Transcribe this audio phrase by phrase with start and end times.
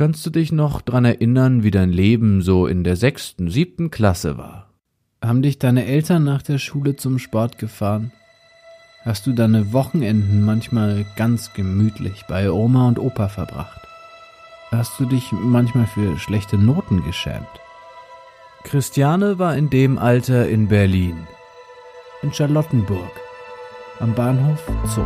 [0.00, 4.38] Kannst du dich noch dran erinnern, wie dein Leben so in der sechsten, siebten Klasse
[4.38, 4.70] war?
[5.22, 8.10] Haben dich deine Eltern nach der Schule zum Sport gefahren?
[9.04, 13.82] Hast du deine Wochenenden manchmal ganz gemütlich bei Oma und Opa verbracht?
[14.70, 17.60] Hast du dich manchmal für schlechte Noten geschämt?
[18.64, 21.26] Christiane war in dem Alter in Berlin,
[22.22, 23.12] in Charlottenburg,
[23.98, 25.04] am Bahnhof Zoo.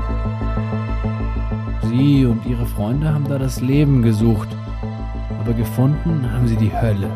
[1.83, 4.57] Sie und ihre Freunde haben da das Leben gesucht,
[5.45, 7.11] aber gefunden haben sie die Hölle.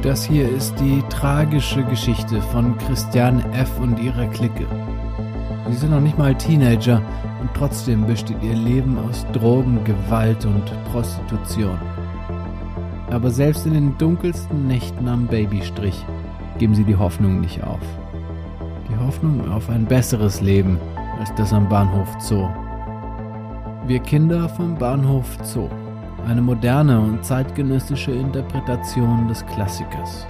[0.00, 3.78] Das hier ist die tragische Geschichte von Christiane F.
[3.78, 4.66] und ihrer Clique.
[5.68, 7.02] Sie sind noch nicht mal Teenager
[7.42, 11.78] und trotzdem besteht ihr Leben aus Drogen, Gewalt und Prostitution.
[13.10, 16.02] Aber selbst in den dunkelsten Nächten am Babystrich
[16.56, 17.84] geben sie die Hoffnung nicht auf.
[18.88, 20.78] Die Hoffnung auf ein besseres Leben
[21.20, 22.48] als das am Bahnhof Zoo.
[23.86, 25.68] Wir Kinder vom Bahnhof Zoo
[26.26, 30.26] eine moderne und zeitgenössische Interpretation des Klassikers.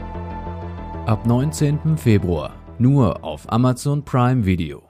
[1.06, 1.96] Ab 19.
[1.96, 4.82] Februar nur auf Amazon Prime Video.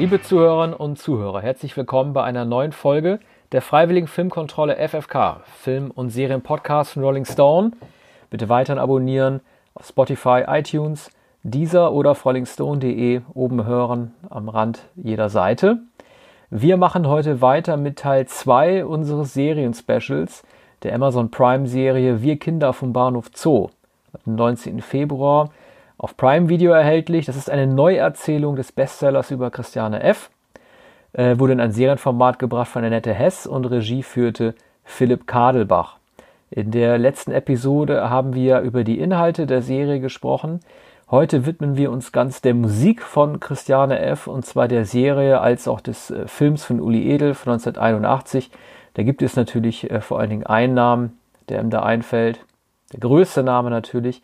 [0.00, 3.20] Liebe Zuhörerinnen und Zuhörer, herzlich willkommen bei einer neuen Folge
[3.52, 7.72] der Freiwilligen Filmkontrolle FFK, Film- und Serienpodcast von Rolling Stone.
[8.30, 9.40] Bitte weiterhin abonnieren
[9.74, 11.10] auf Spotify, iTunes,
[11.42, 15.80] Deezer oder auf rollingstone.de oben hören am Rand jeder Seite.
[16.48, 20.44] Wir machen heute weiter mit Teil 2 unseres Serien-Specials
[20.82, 23.68] der Amazon Prime-Serie Wir Kinder vom Bahnhof Zoo.
[24.24, 24.80] Am 19.
[24.80, 25.50] Februar
[26.00, 27.26] auf Prime Video erhältlich.
[27.26, 30.30] Das ist eine Neuerzählung des Bestsellers über Christiane F.
[31.12, 35.98] Äh, wurde in ein Serienformat gebracht von Annette Hess und Regie führte Philipp Kadelbach.
[36.50, 40.60] In der letzten Episode haben wir über die Inhalte der Serie gesprochen.
[41.10, 44.26] Heute widmen wir uns ganz der Musik von Christiane F.
[44.26, 48.50] und zwar der Serie als auch des äh, Films von Uli Edel von 1981.
[48.94, 51.18] Da gibt es natürlich äh, vor allen Dingen einen Namen,
[51.50, 52.40] der ihm da einfällt.
[52.90, 54.22] Der größte Name natürlich,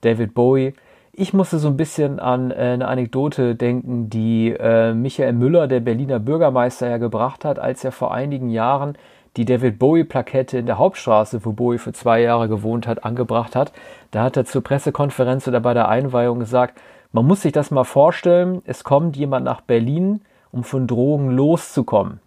[0.00, 0.72] David Bowie.
[1.20, 5.80] Ich musste so ein bisschen an äh, eine Anekdote denken, die äh, Michael Müller, der
[5.80, 8.96] Berliner Bürgermeister, ja gebracht hat, als er vor einigen Jahren
[9.36, 13.70] die David Bowie-Plakette in der Hauptstraße, wo Bowie für zwei Jahre gewohnt hat, angebracht hat.
[14.12, 16.80] Da hat er zur Pressekonferenz oder bei der Einweihung gesagt,
[17.12, 22.20] man muss sich das mal vorstellen, es kommt jemand nach Berlin, um von Drogen loszukommen.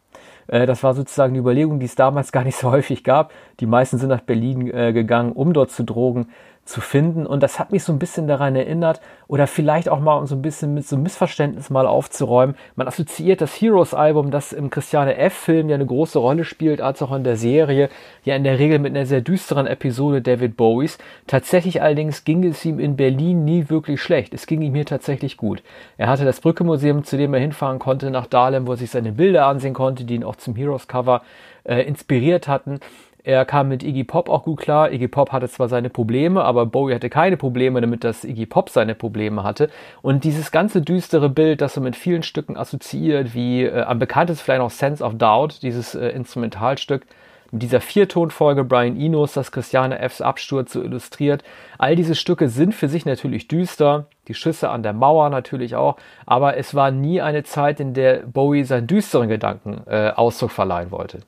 [0.46, 3.32] Äh, das war sozusagen die Überlegung, die es damals gar nicht so häufig gab.
[3.60, 6.28] Die meisten sind nach Berlin äh, gegangen, um dort zu drogen
[6.66, 7.26] zu finden.
[7.26, 10.36] Und das hat mich so ein bisschen daran erinnert oder vielleicht auch mal um so
[10.36, 12.56] ein bisschen mit so einem Missverständnis mal aufzuräumen.
[12.76, 17.12] Man assoziiert das Heroes-Album, das im Christiane F-Film ja eine große Rolle spielt, als auch
[17.12, 17.90] in der Serie,
[18.24, 20.98] ja in der Regel mit einer sehr düsteren Episode David Bowies.
[21.28, 24.34] Tatsächlich allerdings ging es ihm in Berlin nie wirklich schlecht.
[24.34, 25.64] Es ging ihm hier tatsächlich gut.
[25.98, 29.12] Er hatte das Brücke-Museum, zu dem er hinfahren konnte, nach Dahlem, wo er sich seine
[29.12, 31.24] Bilder ansehen konnte, die ihn auch zum Heroes-Cover
[31.66, 32.80] äh, inspiriert hatten.
[33.26, 34.92] Er kam mit Iggy Pop auch gut klar.
[34.92, 38.70] Iggy Pop hatte zwar seine Probleme, aber Bowie hatte keine Probleme damit, dass Iggy Pop
[38.70, 39.70] seine Probleme hatte.
[40.02, 44.44] Und dieses ganze düstere Bild, das so mit vielen Stücken assoziiert, wie äh, am bekanntesten
[44.44, 47.06] vielleicht noch Sense of Doubt, dieses äh, Instrumentalstück,
[47.54, 51.44] mit dieser Viertonfolge Brian Enos, das Christiane Fs Absturz so illustriert.
[51.78, 55.96] All diese Stücke sind für sich natürlich düster, die Schüsse an der Mauer natürlich auch,
[56.26, 60.92] aber es war nie eine Zeit, in der Bowie seinen düsteren Gedanken äh, Ausdruck verleihen
[60.92, 61.20] wollte.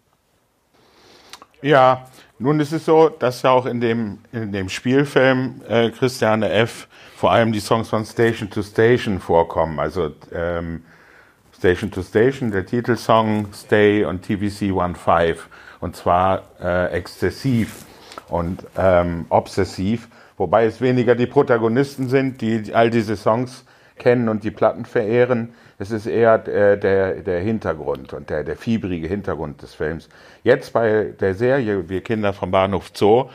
[1.66, 2.06] Ja,
[2.38, 6.88] nun ist es so, dass ja auch in dem, in dem Spielfilm äh, Christiane F.
[7.16, 9.80] vor allem die Songs von Station to Station vorkommen.
[9.80, 10.84] Also ähm,
[11.58, 15.38] Station to Station, der Titelsong Stay und TVC 15
[15.80, 17.86] und zwar äh, exzessiv
[18.28, 20.08] und ähm, obsessiv,
[20.38, 23.66] wobei es weniger die Protagonisten sind, die all diese Songs
[23.98, 28.56] kennen und die Platten verehren, es ist eher der, der, der Hintergrund und der, der
[28.56, 30.08] fiebrige Hintergrund des Films.
[30.44, 33.30] Jetzt bei der Serie Wir Kinder vom Bahnhof Zoo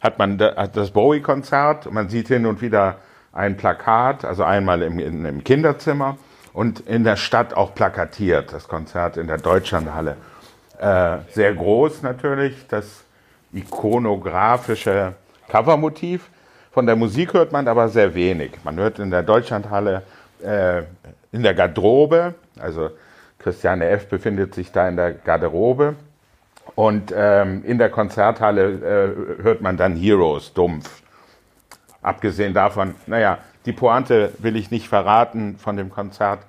[0.00, 1.90] hat man das Bowie-Konzert.
[1.92, 2.96] Man sieht hin und wieder
[3.32, 6.16] ein Plakat, also einmal im, im Kinderzimmer
[6.52, 8.52] und in der Stadt auch plakatiert.
[8.52, 10.16] Das Konzert in der Deutschlandhalle.
[10.78, 13.04] Äh, sehr groß natürlich, das
[13.52, 15.14] ikonografische
[15.48, 16.30] Covermotiv
[16.72, 18.52] Von der Musik hört man aber sehr wenig.
[18.64, 20.02] Man hört in der Deutschlandhalle
[20.42, 20.82] äh,
[21.32, 22.90] in der Garderobe, also
[23.38, 24.08] Christiane F.
[24.08, 25.96] befindet sich da in der Garderobe.
[26.76, 28.62] Und ähm, in der Konzerthalle
[29.38, 31.02] äh, hört man dann Heroes dumpf.
[32.02, 36.40] Abgesehen davon, naja, die Pointe will ich nicht verraten von dem Konzert.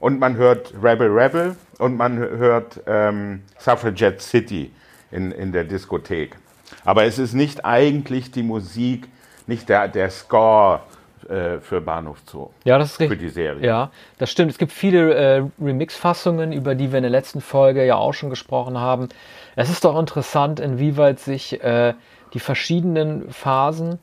[0.00, 4.72] Und man hört Rebel Rebel und man hört ähm, Suffragette City
[5.10, 6.36] in, in der Diskothek.
[6.84, 9.08] Aber es ist nicht eigentlich die Musik,
[9.46, 10.80] nicht der, der Score
[11.28, 12.48] äh, für Bahnhof Zoo.
[12.64, 13.18] Ja, das ist richtig.
[13.18, 13.66] Für die Serie.
[13.66, 14.50] Ja, das stimmt.
[14.50, 18.30] Es gibt viele äh, Remix-Fassungen, über die wir in der letzten Folge ja auch schon
[18.30, 19.08] gesprochen haben.
[19.56, 21.94] Es ist doch interessant, inwieweit sich äh,
[22.34, 23.98] die verschiedenen Phasen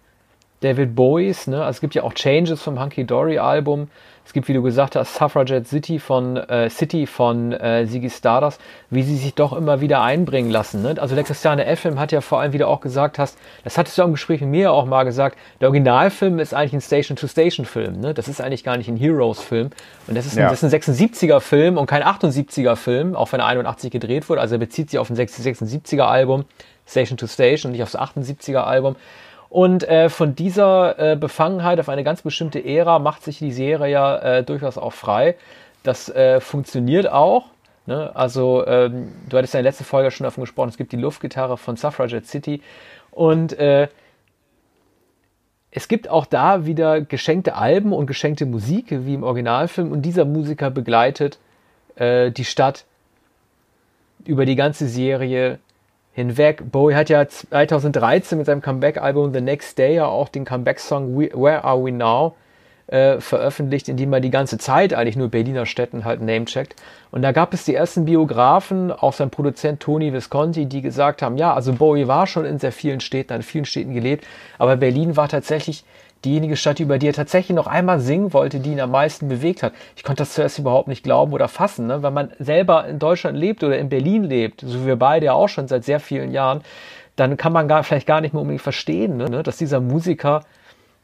[0.62, 1.58] David Bowies, ne?
[1.58, 3.90] Also es gibt ja auch Changes vom Hunky Dory Album.
[4.26, 8.60] Es gibt, wie du gesagt hast, Suffragette City von äh, City von äh, Ziggy Stardust,
[8.90, 10.82] wie sie sich doch immer wieder einbringen lassen.
[10.82, 10.96] Ne?
[11.00, 13.98] Also der Christiane F-Film hat ja vor allem, wie du auch gesagt hast, das hattest
[13.98, 18.00] du im Gespräch mit mir auch mal gesagt, der Originalfilm ist eigentlich ein Station-to-Station-Film.
[18.00, 18.14] Ne?
[18.16, 19.70] Das ist eigentlich gar nicht ein Heroes-Film.
[20.08, 20.50] Und das ist, ein, Ja.
[20.50, 24.42] das ist ein 76er-Film und kein 78er-Film, auch wenn er 81 gedreht wurde.
[24.42, 26.46] Also er bezieht sich auf ein 76er-Album,
[26.88, 28.96] Station to Station, und nicht aufs 78er-Album.
[29.50, 33.92] Und äh, von dieser äh, Befangenheit auf eine ganz bestimmte Ära macht sich die Serie
[33.92, 35.36] ja äh, durchaus auch frei.
[35.84, 37.46] Das äh, funktioniert auch.
[37.86, 38.12] Ne?
[38.16, 40.98] Also, ähm, du hattest ja in der letzten Folge schon davon gesprochen, es gibt die
[40.98, 42.62] Luftgitarre von Suffragette City.
[43.12, 43.88] Und äh,
[45.72, 49.92] es gibt auch da wieder geschenkte Alben und geschenkte Musik, wie im Originalfilm.
[49.92, 51.38] Und dieser Musiker begleitet
[51.96, 52.86] äh, die Stadt
[54.26, 55.60] über die ganze Serie
[56.16, 56.72] hinweg.
[56.72, 61.64] Bowie hat ja 2013 mit seinem Comeback-Album The Next Day ja auch den Comeback-Song Where
[61.64, 62.36] Are We Now
[62.88, 66.76] äh, veröffentlicht, in dem er die ganze Zeit eigentlich nur Berliner Städten halt namecheckt.
[67.12, 71.38] Und da gab es die ersten Biografen, auch sein Produzent Tony Visconti, die gesagt haben,
[71.38, 74.26] ja, also Bowie war schon in sehr vielen Städten, in vielen Städten gelebt,
[74.58, 75.84] aber Berlin war tatsächlich
[76.26, 79.64] diejenige Stadt, über die er tatsächlich noch einmal singen wollte, die ihn am meisten bewegt
[79.64, 79.74] hat.
[79.96, 82.04] Ich konnte das zuerst überhaupt nicht glauben oder fassen, ne?
[82.04, 85.34] wenn man selber in Deutschland lebt oder in Berlin lebt, so wie wir beide ja
[85.34, 86.62] auch schon seit sehr vielen Jahren,
[87.16, 89.44] dann kann man gar, vielleicht gar nicht mehr unbedingt verstehen, ne?
[89.44, 90.42] dass dieser Musiker,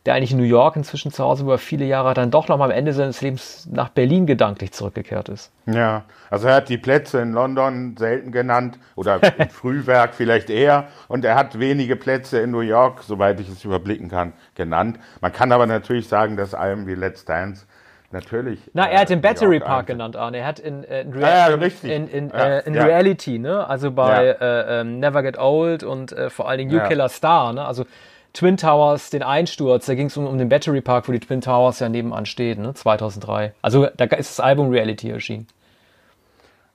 [0.06, 2.66] der eigentlich in New York inzwischen zu Hause über viele Jahre, dann doch noch mal
[2.66, 5.52] am Ende seines Lebens nach Berlin gedanklich zurückgekehrt ist.
[5.68, 10.88] Ja, also er hat die Plätze in London selten genannt oder im Frühwerk vielleicht eher
[11.08, 14.98] und er hat wenige Plätze in New York, soweit ich es überblicken kann, genannt.
[15.22, 17.66] Man kann aber natürlich sagen, dass Alben wie Let's Dance
[18.12, 18.60] natürlich.
[18.74, 20.38] Na, äh, er hat den New Battery Park genannt, Arne.
[20.38, 22.84] Er hat in, äh, in, Ah, ja, in, in, Ja, äh, ja.
[22.84, 23.68] Reality, ne?
[23.68, 26.80] Also bei äh, ähm, Never Get Old und äh, vor allen Dingen You.
[26.88, 27.66] Killer Star, ne?
[27.66, 27.86] Also
[28.34, 31.42] Twin Towers, den Einsturz, da ging es um, um den Battery Park, wo die Twin
[31.42, 32.74] Towers ja nebenan stehen, ne?
[32.74, 33.54] 2003.
[33.62, 35.48] Also da ist das Album Reality erschienen.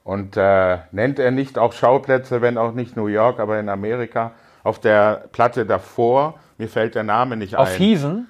[0.05, 4.33] Und äh, nennt er nicht auch Schauplätze, wenn auch nicht New York, aber in Amerika,
[4.63, 7.77] auf der Platte davor, mir fällt der Name nicht Auf ein.
[7.77, 8.29] Hiesen.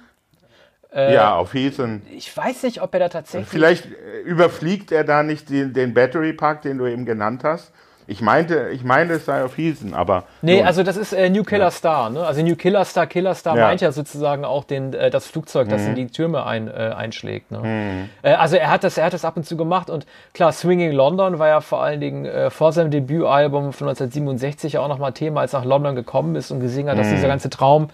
[0.93, 2.01] ja, auf Hiesen.
[2.11, 3.49] Ich weiß nicht, ob er da tatsächlich.
[3.49, 7.71] Vielleicht äh, überfliegt er da nicht den, den Battery Park, den du eben genannt hast.
[8.09, 10.23] Ich meinte, ich meine, es sei auf Hiesen, aber.
[10.41, 12.25] Nee, nun, also das ist äh, New Killer Star, ne?
[12.25, 13.63] Also New Killer Star, Killer Star Ja.
[13.63, 13.67] Mhm.
[13.67, 17.51] meint ja sozusagen auch den, äh, das Flugzeug, das in die Türme ein, äh, einschlägt.
[17.51, 18.07] Ne?
[18.21, 20.93] Äh, also er hat das, er hat das ab und zu gemacht und klar, Swinging
[20.93, 25.41] London war ja vor allen Dingen äh, vor seinem Debütalbum von 1967 auch nochmal Thema,
[25.41, 27.15] als er nach London gekommen ist und gesehen hat, dass Mhm.
[27.15, 27.89] dieser ganze Traum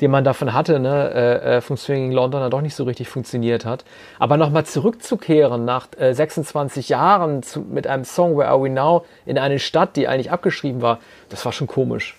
[0.00, 3.08] den man davon hatte, ne, äh, äh, vom Swinging London dann doch nicht so richtig
[3.08, 3.84] funktioniert hat.
[4.18, 9.06] Aber nochmal zurückzukehren nach äh, 26 Jahren zu, mit einem Song Where Are We Now
[9.24, 12.16] in eine Stadt, die eigentlich abgeschrieben war, das war schon komisch.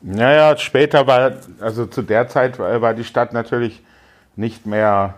[0.00, 3.82] Naja, später war, also zu der Zeit war, die Stadt natürlich
[4.36, 5.14] nicht mehr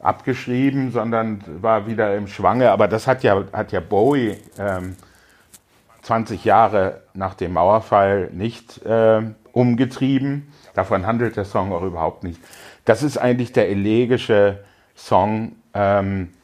[0.00, 2.70] abgeschrieben, sondern war wieder im Schwange.
[2.70, 4.96] Aber das hat ja, hat ja Bowie ähm,
[6.02, 10.52] 20 Jahre nach dem Mauerfall nicht ähm, umgetrieben.
[10.74, 12.38] Davon handelt der Song auch überhaupt nicht.
[12.84, 14.62] Das ist eigentlich der elegische
[14.94, 16.34] Song, ähm,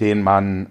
[0.00, 0.68] den man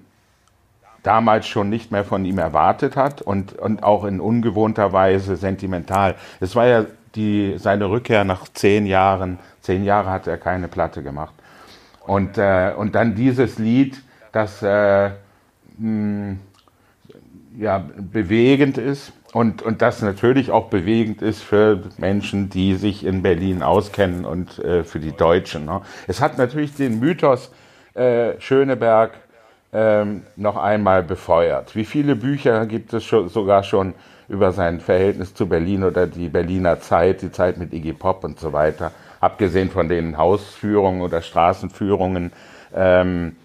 [1.04, 6.16] damals schon nicht mehr von ihm erwartet hat und, und auch in ungewohnter Weise sentimental.
[6.40, 9.38] Es war ja die, seine Rückkehr nach zehn Jahren.
[9.62, 11.36] Zehn Jahre hat er keine Platte gemacht.
[12.02, 15.12] Und, äh, und dann dieses Lied, das äh,
[15.78, 16.38] mh,
[17.60, 23.22] ja, bewegend ist und, und das natürlich auch bewegend ist für Menschen, die sich in
[23.22, 25.66] Berlin auskennen und äh, für die Deutschen.
[25.66, 25.82] Ne?
[26.08, 27.52] Es hat natürlich den Mythos
[27.94, 29.12] äh, Schöneberg
[29.72, 31.76] ähm, noch einmal befeuert.
[31.76, 33.94] Wie viele Bücher gibt es schon, sogar schon
[34.28, 38.40] über sein Verhältnis zu Berlin oder die Berliner Zeit, die Zeit mit Iggy Pop und
[38.40, 42.32] so weiter, abgesehen von den Hausführungen oder Straßenführungen.
[42.74, 43.36] Ähm,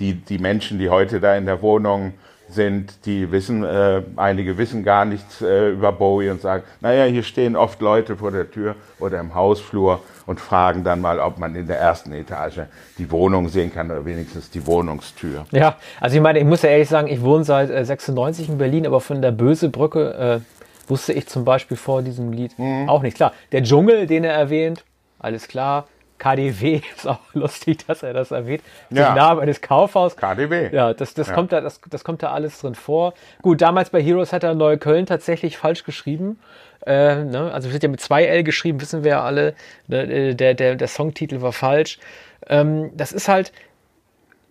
[0.00, 2.14] die, die Menschen, die heute da in der Wohnung
[2.54, 7.22] sind, die wissen, äh, einige wissen gar nichts äh, über Bowie und sagen, naja, hier
[7.22, 11.54] stehen oft Leute vor der Tür oder im Hausflur und fragen dann mal, ob man
[11.54, 12.60] in der ersten Etage
[12.98, 15.46] die Wohnung sehen kann oder wenigstens die Wohnungstür.
[15.50, 18.58] Ja, also ich meine, ich muss ja ehrlich sagen, ich wohne seit äh, 96 in
[18.58, 22.88] Berlin, aber von der Bösebrücke äh, wusste ich zum Beispiel vor diesem Lied mhm.
[22.88, 23.16] auch nicht.
[23.16, 24.84] Klar, der Dschungel, den er erwähnt,
[25.18, 25.86] alles klar.
[26.18, 28.62] KDW ist auch lustig, dass er das erwähnt.
[28.90, 29.06] Ja.
[29.06, 30.16] Der Name eines Kaufhaus.
[30.16, 30.70] KDW.
[30.72, 31.34] Ja, das, das, ja.
[31.34, 33.14] Kommt da, das, das kommt da alles drin vor.
[33.42, 36.38] Gut, damals bei Heroes hat er Neukölln tatsächlich falsch geschrieben.
[36.86, 37.50] Äh, ne?
[37.52, 39.54] Also wird ja mit zwei L geschrieben, wissen wir ja alle.
[39.88, 41.98] Ne, der, der, der Songtitel war falsch.
[42.46, 43.52] Ähm, das ist halt,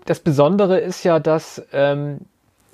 [0.05, 2.19] das Besondere ist ja, dass ähm,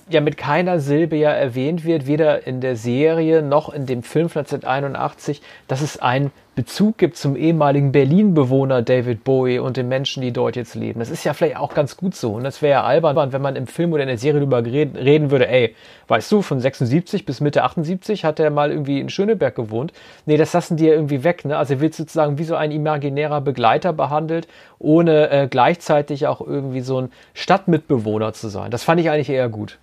[0.10, 4.28] ja mit keiner Silbe ja erwähnt wird, weder in der Serie noch in dem Film
[4.28, 10.34] 1981, dass es einen Bezug gibt zum ehemaligen Berlin-Bewohner David Bowie und den Menschen, die
[10.34, 11.00] dort jetzt leben.
[11.00, 12.34] Das ist ja vielleicht auch ganz gut so.
[12.34, 15.32] Und das wäre ja albern, wenn man im Film oder in der Serie darüber reden
[15.32, 15.74] würde, ey,
[16.10, 19.94] weißt du, von 76 bis Mitte 78 hat er mal irgendwie in Schöneberg gewohnt.
[20.26, 21.46] Nee, das lassen die ja irgendwie weg.
[21.46, 21.56] Ne?
[21.56, 24.46] Also er wird sozusagen wie so ein imaginärer Begleiter behandelt,
[24.80, 28.70] ohne äh, gleichzeitig auch irgendwie so ein Stadtmitbewohner zu sein.
[28.70, 29.78] Das fand ich eigentlich eher gut.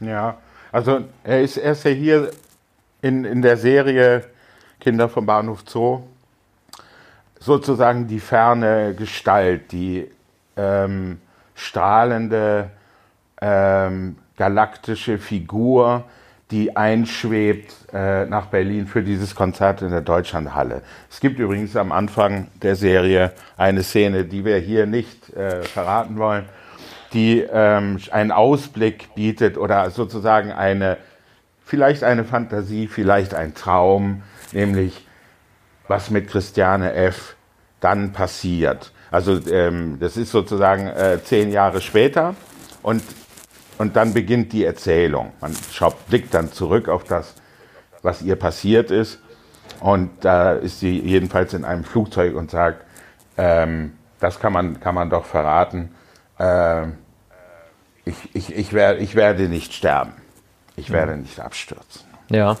[0.00, 0.38] Ja,
[0.72, 2.30] also er ist, er ist ja hier
[3.00, 4.24] in, in der Serie
[4.80, 6.00] Kinder vom Bahnhof Zoo
[7.38, 10.10] sozusagen die ferne Gestalt, die
[10.56, 11.18] ähm,
[11.54, 12.70] strahlende
[13.40, 16.04] ähm, galaktische Figur,
[16.50, 20.82] die einschwebt äh, nach Berlin für dieses Konzert in der Deutschlandhalle.
[21.10, 26.18] Es gibt übrigens am Anfang der Serie eine Szene, die wir hier nicht äh, verraten
[26.18, 26.44] wollen,
[27.12, 30.98] die ähm, einen Ausblick bietet oder sozusagen eine,
[31.64, 35.04] vielleicht eine Fantasie, vielleicht ein Traum, nämlich
[35.88, 37.36] was mit Christiane F.
[37.80, 38.92] dann passiert.
[39.10, 42.34] Also ähm, das ist sozusagen äh, zehn Jahre später
[42.82, 43.02] und,
[43.78, 45.32] und dann beginnt die Erzählung.
[45.40, 47.34] Man schaut, blickt dann zurück auf das,
[48.02, 49.20] was ihr passiert ist
[49.80, 52.84] und da ist sie jedenfalls in einem Flugzeug und sagt,
[53.36, 55.94] ähm, das kann man, kann man doch verraten,
[56.38, 56.86] äh,
[58.04, 60.12] ich, ich, ich, werde, ich werde nicht sterben.
[60.76, 61.22] Ich werde mhm.
[61.22, 62.02] nicht abstürzen.
[62.30, 62.56] Ja.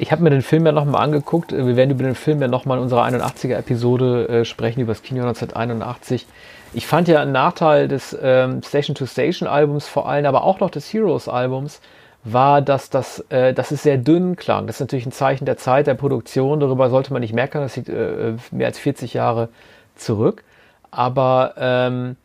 [0.00, 1.50] Ich habe mir den Film ja nochmal angeguckt.
[1.50, 5.22] Wir werden über den Film ja nochmal in unserer 81er-Episode äh, sprechen, über das Kino
[5.22, 6.26] 1981.
[6.72, 11.80] Ich fand ja einen Nachteil des ähm, Station-to-Station-Albums vor allem, aber auch noch des Heroes-Albums,
[12.22, 14.66] war, dass, das, äh, dass es sehr dünn klang.
[14.66, 16.60] Das ist natürlich ein Zeichen der Zeit, der Produktion.
[16.60, 17.60] Darüber sollte man nicht merken.
[17.60, 19.48] Das liegt äh, mehr als 40 Jahre
[19.96, 20.44] zurück.
[20.90, 22.16] Aber ähm,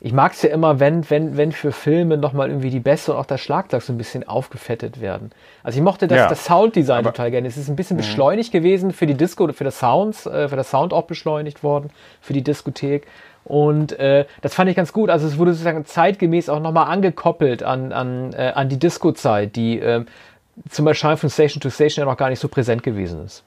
[0.00, 3.18] ich mag es ja immer, wenn, wenn, wenn für Filme nochmal irgendwie die Bässe und
[3.18, 5.30] auch das Schlagzeug so ein bisschen aufgefettet werden.
[5.64, 7.48] Also ich mochte das, ja, das Sounddesign total gerne.
[7.48, 8.02] Es ist ein bisschen mhm.
[8.02, 11.64] beschleunigt gewesen für die Disco, oder für das Sounds, äh, für das Sound auch beschleunigt
[11.64, 11.90] worden,
[12.20, 13.06] für die Diskothek.
[13.44, 15.10] Und äh, das fand ich ganz gut.
[15.10, 19.80] Also es wurde sozusagen zeitgemäß auch nochmal angekoppelt an, an, äh, an die Disco-Zeit, die
[19.80, 20.04] äh,
[20.68, 23.42] zum Erscheinen von Station to Station ja noch gar nicht so präsent gewesen ist.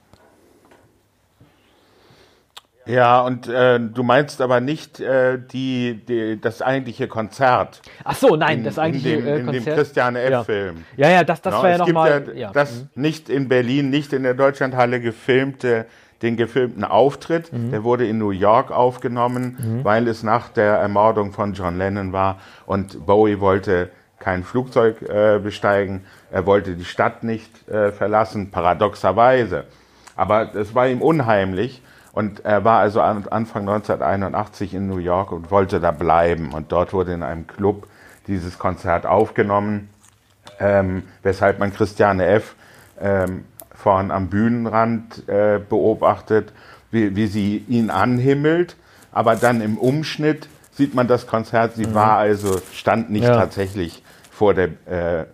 [2.84, 7.80] Ja, und äh, du meinst aber nicht äh, die, die, das eigentliche Konzert.
[8.02, 9.56] Ach so, nein, in, das eigentliche in dem, äh, Konzert.
[9.56, 10.84] In dem Christiane F-Film.
[10.96, 11.08] Ja.
[11.08, 12.24] ja, ja, das, das no, war ja nochmal.
[12.28, 12.50] Ja, ja.
[12.52, 13.02] Das mhm.
[13.02, 15.86] nicht in Berlin, nicht in der Deutschlandhalle gefilmte,
[16.22, 17.52] den gefilmten Auftritt.
[17.52, 17.70] Mhm.
[17.70, 19.84] Der wurde in New York aufgenommen, mhm.
[19.84, 25.40] weil es nach der Ermordung von John Lennon war und Bowie wollte kein Flugzeug äh,
[25.40, 26.04] besteigen.
[26.30, 29.64] Er wollte die Stadt nicht äh, verlassen, paradoxerweise.
[30.14, 31.82] Aber es war ihm unheimlich.
[32.12, 36.52] Und er war also Anfang 1981 in New York und wollte da bleiben.
[36.52, 37.86] Und dort wurde in einem Club
[38.26, 39.88] dieses Konzert aufgenommen,
[40.60, 42.54] ähm, weshalb man Christiane F.
[43.00, 46.52] Ähm, vorn am Bühnenrand äh, beobachtet,
[46.90, 48.76] wie, wie sie ihn anhimmelt.
[49.10, 51.74] Aber dann im Umschnitt sieht man das Konzert.
[51.74, 51.94] Sie mhm.
[51.94, 53.34] war also, stand nicht ja.
[53.34, 55.26] tatsächlich vor der äh, äh,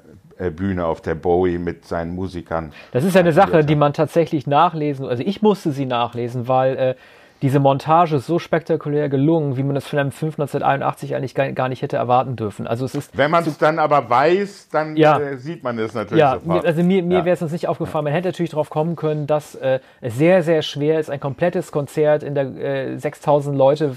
[0.50, 2.72] Bühne auf der Bowie mit seinen Musikern.
[2.92, 6.76] Das ist ja eine Sache, die man tatsächlich nachlesen, also ich musste sie nachlesen, weil
[6.76, 6.94] äh,
[7.40, 11.50] diese Montage ist so spektakulär gelungen, wie man das von einem Film 1981 eigentlich gar,
[11.52, 12.66] gar nicht hätte erwarten dürfen.
[12.66, 15.94] Also es ist Wenn man es dann aber weiß, dann ja, äh, sieht man es
[15.94, 16.66] natürlich ja, sofort.
[16.66, 17.24] Also mir, mir ja.
[17.24, 18.04] wäre es uns nicht aufgefallen.
[18.04, 21.70] Man hätte natürlich darauf kommen können, dass äh, es sehr, sehr schwer ist, ein komplettes
[21.70, 23.96] Konzert in der äh, 6000 Leute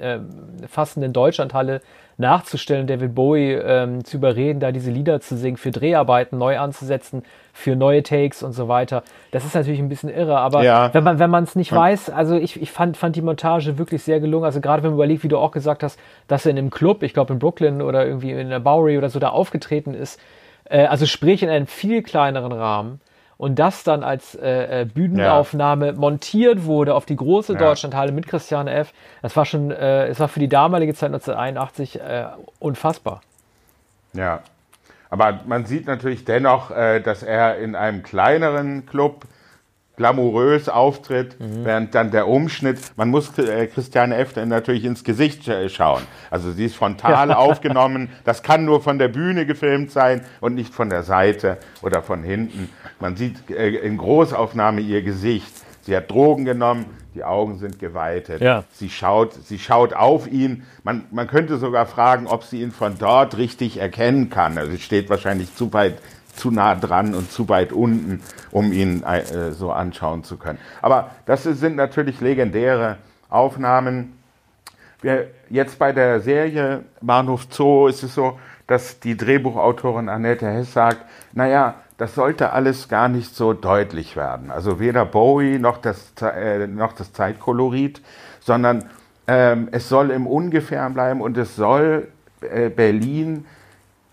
[0.00, 0.20] äh, äh,
[0.66, 1.82] fassenden Deutschlandhalle
[2.22, 7.22] nachzustellen, David Bowie ähm, zu überreden, da diese Lieder zu singen, für Dreharbeiten neu anzusetzen,
[7.52, 9.02] für neue Takes und so weiter.
[9.30, 10.94] Das ist natürlich ein bisschen irre, aber ja.
[10.94, 14.02] wenn man wenn man es nicht weiß, also ich, ich fand, fand die Montage wirklich
[14.02, 14.46] sehr gelungen.
[14.46, 15.98] Also gerade wenn man überlegt, wie du auch gesagt hast,
[16.28, 19.10] dass er in einem Club, ich glaube in Brooklyn oder irgendwie in der Bowery oder
[19.10, 20.18] so da aufgetreten ist,
[20.64, 23.00] äh, also sprich in einem viel kleineren Rahmen
[23.42, 25.92] und das dann als äh, äh, Bühnenaufnahme ja.
[25.94, 27.58] montiert wurde auf die große ja.
[27.58, 32.00] Deutschlandhalle mit Christian F., das war schon, äh, es war für die damalige Zeit 1981
[32.00, 32.26] äh,
[32.60, 33.20] unfassbar.
[34.12, 34.42] Ja.
[35.10, 39.24] Aber man sieht natürlich dennoch, äh, dass er in einem kleineren Club
[39.96, 41.64] glamourös auftritt, mhm.
[41.64, 44.36] während dann der Umschnitt, man muss äh, Christiane F.
[44.36, 46.02] natürlich ins Gesicht schauen.
[46.30, 47.36] Also sie ist frontal ja.
[47.36, 52.02] aufgenommen, das kann nur von der Bühne gefilmt sein und nicht von der Seite oder
[52.02, 52.70] von hinten.
[53.00, 55.52] Man sieht äh, in Großaufnahme ihr Gesicht.
[55.82, 58.40] Sie hat Drogen genommen, die Augen sind geweitet.
[58.40, 58.64] Ja.
[58.72, 60.62] Sie, schaut, sie schaut auf ihn.
[60.84, 64.56] Man, man könnte sogar fragen, ob sie ihn von dort richtig erkennen kann.
[64.56, 65.98] Also sie steht wahrscheinlich zu weit,
[66.34, 70.58] zu nah dran und zu weit unten, um ihn äh, so anschauen zu können.
[70.80, 72.96] Aber das sind natürlich legendäre
[73.28, 74.18] Aufnahmen.
[75.00, 80.72] Wir, jetzt bei der Serie Bahnhof Zoo ist es so, dass die Drehbuchautorin Annette Hess
[80.72, 84.50] sagt, naja, das sollte alles gar nicht so deutlich werden.
[84.50, 88.02] Also weder Bowie noch das, äh, noch das Zeitkolorit,
[88.40, 88.84] sondern
[89.26, 92.08] ähm, es soll im Ungefähren bleiben und es soll
[92.40, 93.46] äh, Berlin,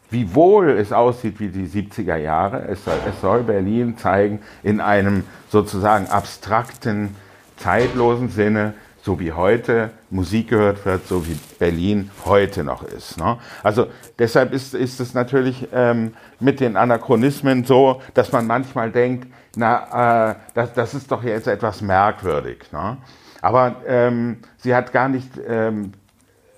[0.10, 5.24] wiewohl es aussieht wie die 70er Jahre, es soll, es soll Berlin zeigen in einem
[5.50, 7.16] sozusagen abstrakten,
[7.58, 13.18] zeitlosen Sinne, so wie heute Musik gehört wird, so wie Berlin heute noch ist.
[13.18, 13.38] Ne?
[13.64, 13.88] Also
[14.18, 20.32] deshalb ist, ist es natürlich ähm, mit den Anachronismen so, dass man manchmal denkt, na,
[20.32, 22.72] äh, das, das ist doch jetzt etwas merkwürdig.
[22.72, 22.98] Ne?
[23.42, 25.94] Aber ähm, sie hat gar nicht, ähm,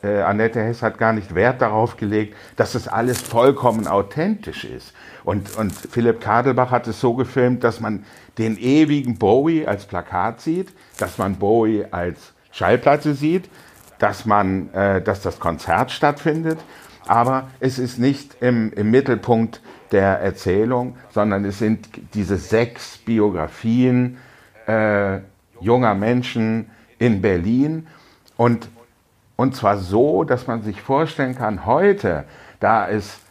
[0.03, 4.93] äh, Annette Hess hat gar nicht Wert darauf gelegt, dass es alles vollkommen authentisch ist.
[5.24, 8.05] Und, und Philipp Kadelbach hat es so gefilmt, dass man
[8.38, 13.50] den ewigen Bowie als Plakat sieht, dass man Bowie als Schallplatte sieht,
[14.00, 16.60] dass man, äh, dass das Konzert stattfindet,
[17.08, 24.17] aber es ist nicht im, im Mittelpunkt der Erzählung, sondern es sind diese sechs Biografien
[24.65, 25.20] äh,
[25.60, 27.88] junger Menschen in Berlin
[28.38, 28.70] und,
[29.41, 32.25] und zwar so, dass man sich vorstellen kann, heute,
[32.60, 33.21] da es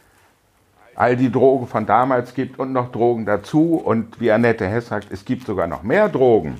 [0.93, 5.07] all die Drogen von damals gibt und noch Drogen dazu und wie Annette Hess sagt,
[5.09, 6.57] es gibt sogar noch mehr Drogen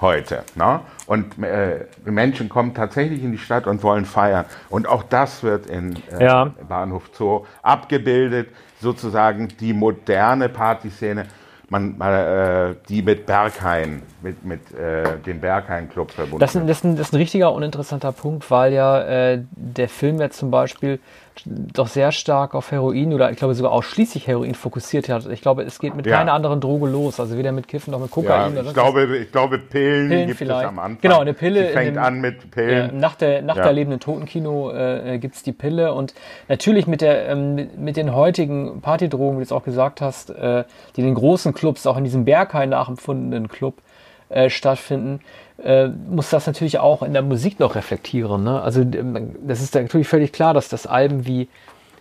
[0.00, 0.42] heute.
[0.54, 0.80] Ne?
[1.04, 4.46] Und äh, Menschen kommen tatsächlich in die Stadt und wollen feiern.
[4.70, 6.54] Und auch das wird in äh, ja.
[6.66, 8.48] Bahnhof Zoo abgebildet,
[8.80, 11.26] sozusagen die moderne Partyszene
[11.70, 16.68] man, äh, die mit Berghain, mit, mit äh, dem Berghain-Club verbunden das, ist.
[16.68, 20.38] Das, ist ein, das ist ein richtiger uninteressanter Punkt, weil ja äh, der Film jetzt
[20.38, 21.00] zum Beispiel
[21.46, 25.26] doch sehr stark auf Heroin oder ich glaube sogar ausschließlich Heroin fokussiert hat.
[25.26, 26.18] Ich glaube, es geht mit ja.
[26.18, 28.54] keiner anderen Droge los, also weder mit Kiffen noch mit Kokain.
[28.54, 30.62] Ja, ich, glaube, ich glaube, Pillen, Pillen gibt vielleicht.
[30.62, 31.00] es am Anfang.
[31.00, 31.68] Genau, eine Pille.
[31.68, 32.90] Sie fängt dem, an mit Pillen.
[32.90, 33.64] Ja, nach der, nach ja.
[33.64, 36.14] der lebenden Totenkino äh, gibt es die Pille und
[36.48, 40.30] natürlich mit, der, ähm, mit, mit, den heutigen Partydrogen, wie du es auch gesagt hast,
[40.30, 40.64] äh,
[40.96, 43.82] die in den großen Clubs, auch in diesem Berghain nachempfundenen Club
[44.28, 45.20] äh, stattfinden,
[45.62, 48.44] äh, muss das natürlich auch in der Musik noch reflektieren.
[48.44, 48.60] Ne?
[48.60, 51.48] Also ähm, das ist natürlich völlig klar, dass das Alben wie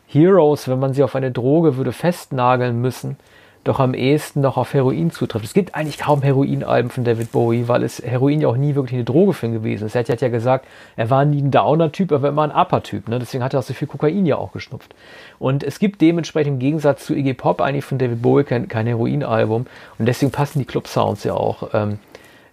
[0.07, 3.17] Heroes, wenn man sie auf eine Droge würde festnageln müssen,
[3.63, 5.45] doch am ehesten noch auf Heroin zutrifft.
[5.45, 8.95] Es gibt eigentlich kaum Heroin-Alben von David Bowie, weil es Heroin ja auch nie wirklich
[8.95, 9.95] eine Droge für ihn gewesen ist.
[9.95, 13.07] Er hat ja gesagt, er war nie ein Downer-Typ, aber immer ein Upper-Typ.
[13.07, 13.19] Ne?
[13.19, 14.93] Deswegen hat er auch so viel Kokain ja auch geschnupft.
[15.39, 18.85] Und es gibt dementsprechend im Gegensatz zu Iggy Pop eigentlich von David Bowie kein, kein
[18.85, 19.65] Heroin-Album.
[19.97, 21.69] Und deswegen passen die Club-Sounds ja auch.
[21.73, 21.99] Ähm,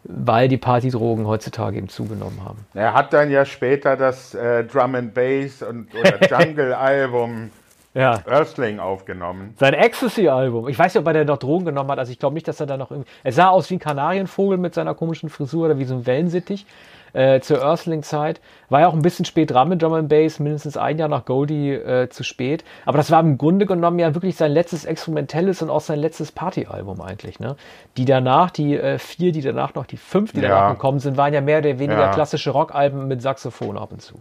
[0.05, 2.65] weil die Partydrogen heutzutage eben zugenommen haben.
[2.75, 7.51] Er hat dann ja später das äh, Drum and Bass und oder Jungle Album
[7.95, 8.21] ja.
[8.27, 9.55] Earthling aufgenommen.
[9.59, 10.69] Sein Ecstasy-Album.
[10.69, 11.99] Ich weiß nicht, ob er da noch Drogen genommen hat.
[11.99, 13.11] Also ich glaube nicht, dass er da noch irgendwie.
[13.25, 16.67] Er sah aus wie ein Kanarienvogel mit seiner komischen Frisur oder wie so ein Wellensittich
[17.13, 18.41] äh, zur Earthling-Zeit.
[18.69, 21.25] War ja auch ein bisschen spät dran mit Drum and Bass, mindestens ein Jahr nach
[21.25, 22.65] Goldie äh, zu spät.
[22.87, 26.33] Aber das war im Grunde genommen ja wirklich sein letztes experimentelles und auch sein letztes
[26.33, 27.41] Party-Album eigentlich.
[27.41, 27.57] Ne?
[27.97, 30.49] Die danach, die äh, vier, die danach noch, die fünf, die ja.
[30.49, 32.13] danach gekommen sind, waren ja mehr oder weniger ja.
[32.13, 34.15] klassische Rockalben mit Saxophon ab und zu.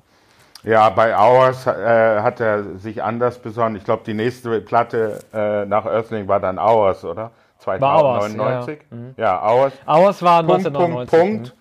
[0.63, 3.78] Ja, bei Hours äh, hat er sich anders besonnen.
[3.78, 7.32] Ich glaube, die nächste Platte äh, nach Earthling war dann Hours, oder?
[7.60, 8.80] 2099.
[8.80, 8.97] Ja, ja.
[8.97, 9.13] Mhm.
[9.17, 9.73] ja, Hours.
[9.88, 11.10] Hours war Punkt, 1999.
[11.10, 11.59] Punkt, Punkt.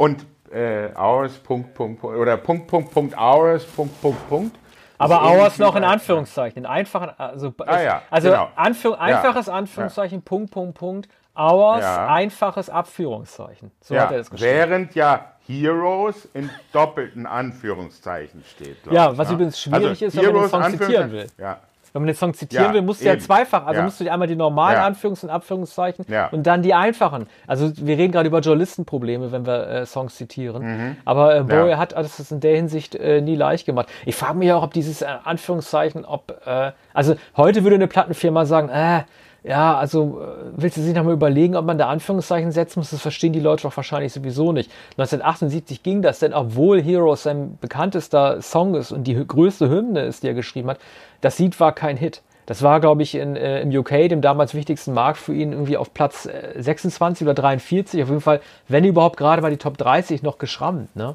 [0.00, 4.56] Und äh, Hours, Punkt, Punkt, Punkt, oder Punkt, Punkt, Punkt, Hours, Punkt, Punkt, Punkt.
[4.96, 8.48] Aber Hours noch in Anführungszeichen, in einfachen, also, ah, ja, also genau.
[8.56, 9.52] Anführ, einfaches ja.
[9.52, 13.72] Anführungszeichen, Punkt, Punkt, Punkt, Hours, einfaches Abführungszeichen.
[13.82, 14.50] So hat er das geschrieben.
[14.50, 18.78] Während ja Heroes in doppelten Anführungszeichen steht.
[18.90, 19.34] Ja, was ne?
[19.34, 21.26] übrigens schwierig also ist, wenn man den Song zitieren will.
[21.36, 21.60] Ja.
[21.92, 23.84] Wenn man den Song zitieren ja, will, musst du ja zweifach, also ja.
[23.84, 24.86] musst du einmal die normalen ja.
[24.86, 26.28] Anführungs- und Abführungszeichen ja.
[26.28, 27.26] und dann die einfachen.
[27.46, 30.62] Also wir reden gerade über Journalistenprobleme, wenn wir äh, Songs zitieren.
[30.62, 30.96] Mhm.
[31.04, 33.88] Aber äh, Bowie hat das in der Hinsicht äh, nie leicht gemacht.
[34.06, 38.44] Ich frage mich auch, ob dieses äh, Anführungszeichen, ob, äh, also heute würde eine Plattenfirma
[38.46, 39.02] sagen, äh,
[39.42, 42.90] ja, also äh, willst du sich nochmal überlegen, ob man da Anführungszeichen setzen muss?
[42.90, 44.70] Das verstehen die Leute doch wahrscheinlich sowieso nicht.
[44.98, 50.22] 1978 ging das, denn obwohl Heroes sein bekanntester Song ist und die größte Hymne ist,
[50.22, 50.78] die er geschrieben hat,
[51.20, 52.22] das Lied war kein Hit.
[52.46, 55.76] Das war, glaube ich, in, äh, im UK, dem damals wichtigsten Markt für ihn, irgendwie
[55.76, 58.02] auf Platz äh, 26 oder 43.
[58.02, 60.94] Auf jeden Fall, wenn überhaupt gerade mal die Top 30 noch geschrammt.
[60.96, 61.14] Ne?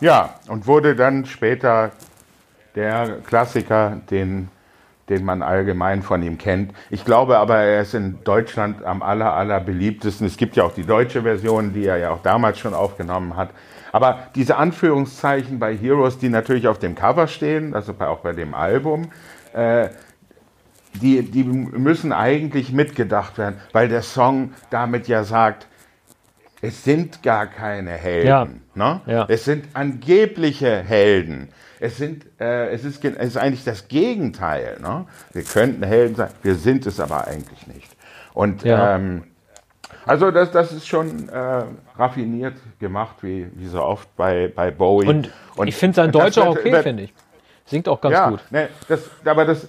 [0.00, 1.90] Ja, und wurde dann später
[2.74, 4.48] der Klassiker, den,
[5.10, 6.72] den man allgemein von ihm kennt.
[6.88, 10.26] Ich glaube aber, er ist in Deutschland am aller, aller beliebtesten.
[10.26, 13.50] Es gibt ja auch die deutsche Version, die er ja auch damals schon aufgenommen hat.
[13.92, 18.54] Aber diese Anführungszeichen bei Heroes, die natürlich auf dem Cover stehen, also auch bei dem
[18.54, 19.10] Album,
[19.52, 19.88] äh,
[20.94, 25.66] die, die müssen eigentlich mitgedacht werden, weil der Song damit ja sagt,
[26.62, 28.28] es sind gar keine Helden.
[28.28, 28.48] Ja.
[28.74, 29.00] Ne?
[29.06, 29.26] Ja.
[29.28, 31.48] Es sind angebliche Helden.
[31.78, 34.78] Es, sind, äh, es, ist, es ist eigentlich das Gegenteil.
[34.80, 35.06] Ne?
[35.32, 37.96] Wir könnten Helden sein, wir sind es aber eigentlich nicht.
[38.34, 38.96] Und ja.
[38.96, 39.24] ähm,
[40.04, 41.62] also das, das ist schon äh,
[41.96, 45.06] raffiniert gemacht, wie, wie so oft bei, bei Bowie.
[45.06, 47.14] Und, und ich finde sein Deutsch auch okay, finde ich.
[47.64, 48.40] Singt auch ganz ja, gut.
[48.50, 49.68] Ne, das, aber das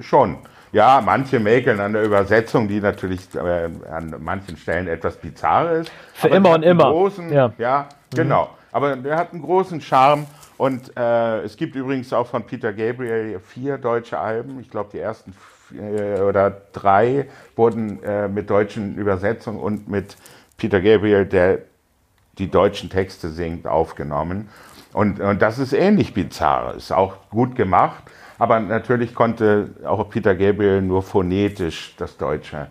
[0.00, 0.38] schon.
[0.72, 5.90] Ja, manche mäkeln an der Übersetzung, die natürlich äh, an manchen Stellen etwas bizarr ist.
[6.14, 6.90] Für immer und immer.
[6.90, 7.52] Großen, ja.
[7.58, 8.16] ja, mhm.
[8.16, 8.50] genau.
[8.72, 10.26] Aber der hat einen großen Charme.
[10.56, 14.60] Und äh, es gibt übrigens auch von Peter Gabriel vier deutsche Alben.
[14.60, 15.32] Ich glaube, die ersten
[15.68, 20.16] vier, oder drei wurden äh, mit deutschen Übersetzungen und mit
[20.58, 21.60] Peter Gabriel, der
[22.38, 24.50] die deutschen Texte singt, aufgenommen.
[24.92, 26.74] Und, und das ist ähnlich bizarr.
[26.74, 28.04] Ist auch gut gemacht.
[28.40, 32.68] Aber natürlich konnte auch Peter Gabriel nur phonetisch das Deutsche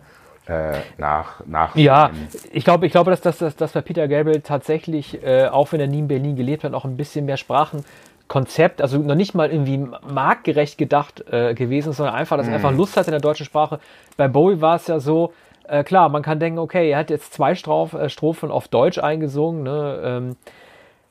[0.48, 1.76] äh, nach, nach.
[1.76, 2.10] Ja,
[2.52, 5.80] ich glaube, ich glaube, dass, dass, dass, dass bei Peter Gabriel tatsächlich, äh, auch wenn
[5.80, 9.52] er nie in Berlin gelebt hat, auch ein bisschen mehr Sprachenkonzept, also noch nicht mal
[9.52, 12.78] irgendwie marktgerecht gedacht äh, gewesen, sondern einfach, dass er einfach mhm.
[12.78, 13.80] Lust hat in der deutschen Sprache.
[14.18, 15.34] Bei Bowie war es ja so,
[15.68, 18.98] äh, klar, man kann denken, okay, er hat jetzt zwei Strauf, äh, Strophen auf Deutsch
[18.98, 20.36] eingesungen, ne, ähm,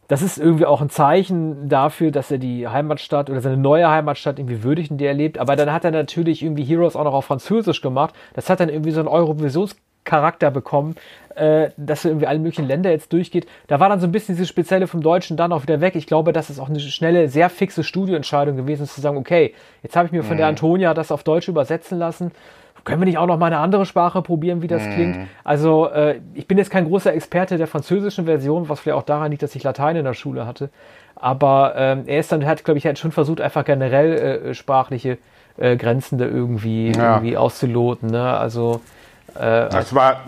[0.09, 4.39] das ist irgendwie auch ein Zeichen dafür, dass er die Heimatstadt oder seine neue Heimatstadt
[4.39, 5.39] irgendwie würdigt, in der er lebt.
[5.39, 8.15] Aber dann hat er natürlich irgendwie Heroes auch noch auf Französisch gemacht.
[8.33, 10.97] Das hat dann irgendwie so einen Eurovisionscharakter bekommen,
[11.35, 13.47] äh, dass er irgendwie alle möglichen Länder jetzt durchgeht.
[13.67, 15.95] Da war dann so ein bisschen diese Spezielle vom Deutschen dann auch wieder weg.
[15.95, 19.95] Ich glaube, das ist auch eine schnelle, sehr fixe Studioentscheidung gewesen, zu sagen, okay, jetzt
[19.95, 20.39] habe ich mir von mhm.
[20.39, 22.33] der Antonia das auf Deutsch übersetzen lassen
[22.85, 24.93] können wir nicht auch noch mal eine andere Sprache probieren, wie das mm.
[24.93, 25.19] klingt?
[25.45, 29.31] Also, äh, ich bin jetzt kein großer Experte der französischen Version, was vielleicht auch daran
[29.31, 30.71] liegt, dass ich Latein in der Schule hatte.
[31.17, 34.13] Aber ähm, er ist dann, hat, glaube ich, hat schon versucht, einfach generell
[34.51, 35.19] äh, sprachliche
[35.57, 37.15] äh, Grenzen da irgendwie, ja.
[37.15, 38.11] irgendwie auszuloten.
[38.11, 38.23] Ne?
[38.23, 38.81] Also,
[39.35, 40.21] äh, das war,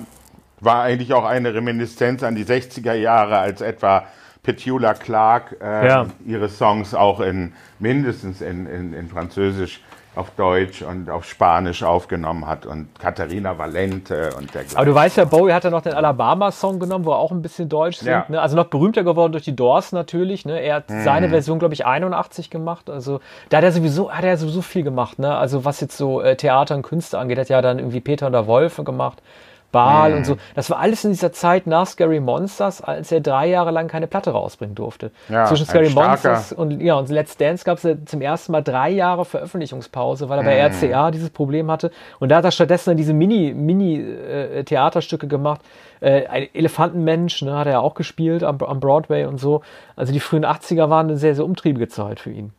[0.61, 4.05] war eigentlich auch eine Reminiszenz an die 60er Jahre, als etwa
[4.43, 6.07] Petula Clark ähm, ja.
[6.27, 9.83] ihre Songs auch in mindestens in, in, in Französisch
[10.17, 15.17] auf Deutsch und auf Spanisch aufgenommen hat und Katharina Valente und der Aber du weißt
[15.17, 18.11] ja, Bowie hat ja noch den Alabama-Song genommen, wo er auch ein bisschen Deutsch singt.
[18.11, 18.27] Ja.
[18.29, 18.41] Ne?
[18.41, 20.45] Also noch berühmter geworden durch die Doors natürlich.
[20.45, 20.61] Ne?
[20.61, 21.05] Er hat hm.
[21.05, 22.91] seine Version, glaube ich, 81 gemacht.
[22.91, 23.21] Also
[23.51, 25.21] da hat er sowieso, hat er sowieso viel gemacht.
[25.21, 25.37] Ne?
[25.37, 28.33] Also was jetzt so äh, Theater und Künste angeht, hat ja dann irgendwie Peter und
[28.33, 29.23] der Wolf gemacht.
[29.73, 30.17] Baal mhm.
[30.19, 30.37] und so.
[30.55, 34.07] Das war alles in dieser Zeit nach Scary Monsters, als er drei Jahre lang keine
[34.07, 35.11] Platte rausbringen durfte.
[35.29, 38.91] Ja, Zwischen Scary Monsters und, ja, und Let's Dance gab es zum ersten Mal drei
[38.91, 40.75] Jahre Veröffentlichungspause, weil er bei mhm.
[40.75, 41.91] RCA dieses Problem hatte.
[42.19, 45.61] Und da hat er stattdessen dann diese Mini-Theaterstücke Mini, äh, gemacht.
[46.01, 49.61] Äh, ein Elefantenmensch ne, hat er auch gespielt am, am, Broadway und so.
[49.97, 52.53] Also die frühen 80er waren eine sehr, sehr umtriebige Zeit für ihn.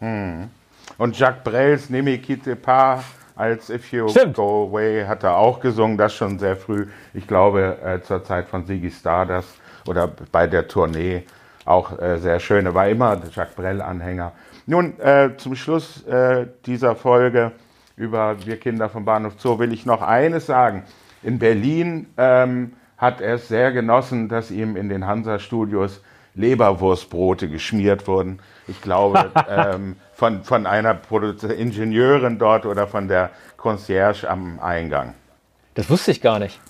[0.00, 0.50] Mhm.
[0.96, 3.04] Und Jacques Brels Nemi quitte pas
[3.38, 4.34] als If You Stimmt.
[4.34, 6.88] Go Away hat er auch gesungen, das schon sehr früh.
[7.14, 11.24] Ich glaube, äh, zur Zeit von Ziggy Stardust oder bei der Tournee
[11.64, 12.66] auch äh, sehr schön.
[12.66, 14.32] Er war immer Jacques Brel-Anhänger.
[14.66, 17.52] Nun, äh, zum Schluss äh, dieser Folge
[17.96, 20.84] über Wir Kinder vom Bahnhof Zoo will ich noch eines sagen.
[21.22, 26.02] In Berlin ähm, hat er es sehr genossen, dass ihm in den Hansa-Studios
[26.34, 28.40] Leberwurstbrote geschmiert wurden.
[28.66, 35.14] Ich glaube, ähm, von, von einer Produ Ingenieurin dort oder von der Concierge am Eingang.
[35.74, 36.60] Das wusste ich gar nicht.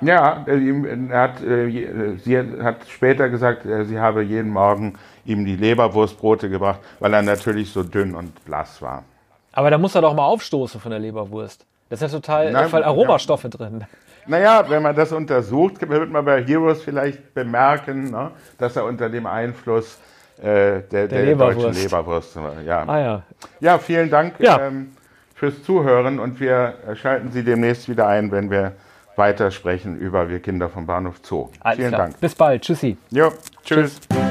[0.00, 5.54] Ja, er hat, äh, sie hat später gesagt, äh, sie habe jeden Morgen ihm die
[5.54, 9.04] Leberwurstbrote gebracht, weil er natürlich so dünn und blass war.
[9.52, 11.64] Aber da muss er doch mal aufstoßen von der Leberwurst.
[11.90, 13.50] Das ist ja total Nein, voll Aromastoffe ja.
[13.50, 13.84] drin.
[14.26, 19.08] Naja, wenn man das untersucht, wird man bei Heroes vielleicht bemerken, ne, dass er unter
[19.08, 20.09] dem Einfluss äh,
[20.42, 21.66] der, der, der Leberwurst.
[21.66, 22.38] deutschen Leberwurst.
[22.66, 22.84] Ja.
[22.86, 23.22] Ah, ja.
[23.60, 24.60] ja, vielen Dank ja.
[24.60, 24.92] Ähm,
[25.34, 28.72] fürs Zuhören und wir schalten Sie demnächst wieder ein, wenn wir
[29.16, 31.48] weiter sprechen über Wir Kinder vom Bahnhof Zoo.
[31.60, 32.00] Alles vielen klar.
[32.02, 32.20] Dank.
[32.20, 32.62] Bis bald.
[32.62, 32.96] Tschüssi.
[33.10, 33.30] Jo,
[33.64, 34.00] tschüss.
[34.00, 34.29] tschüss.